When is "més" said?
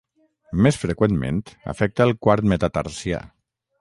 0.67-0.79